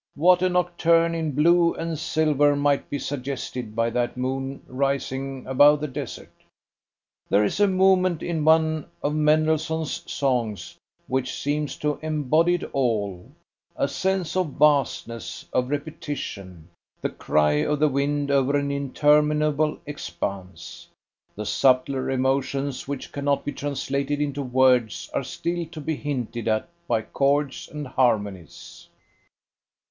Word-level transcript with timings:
What 0.15 0.41
a 0.41 0.49
nocturne 0.49 1.13
in 1.13 1.33
blue 1.33 1.75
and 1.75 1.95
silver 1.95 2.55
might 2.55 2.89
be 2.89 2.97
suggested 2.97 3.75
by 3.75 3.91
that 3.91 4.17
moon 4.17 4.63
rising 4.65 5.45
above 5.45 5.79
the 5.79 5.87
desert. 5.87 6.31
There 7.29 7.43
is 7.43 7.59
a 7.59 7.67
movement 7.67 8.23
in 8.23 8.43
one 8.43 8.87
of 9.03 9.13
Mendelssohn's 9.13 10.11
songs 10.11 10.75
which 11.05 11.39
seems 11.39 11.77
to 11.77 11.99
embody 12.01 12.55
it 12.55 12.63
all 12.73 13.31
a 13.75 13.87
sense 13.87 14.35
of 14.35 14.53
vastness, 14.53 15.45
of 15.53 15.69
repetition, 15.69 16.69
the 16.99 17.09
cry 17.09 17.57
of 17.63 17.77
the 17.79 17.87
wind 17.87 18.31
over 18.31 18.57
an 18.57 18.71
interminable 18.71 19.77
expanse. 19.85 20.87
The 21.35 21.45
subtler 21.45 22.09
emotions 22.09 22.87
which 22.87 23.11
cannot 23.11 23.45
be 23.45 23.51
translated 23.51 24.19
into 24.19 24.41
words 24.41 25.11
are 25.13 25.21
still 25.21 25.67
to 25.67 25.79
be 25.79 25.95
hinted 25.95 26.47
at 26.47 26.67
by 26.87 27.03
chords 27.03 27.69
and 27.71 27.85
harmonies." 27.87 28.89